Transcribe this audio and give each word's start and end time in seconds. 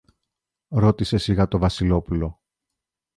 ρώτησε 0.67 1.17
σιγά 1.17 1.47
το 1.47 1.57
Βασιλόπουλο 1.57 2.39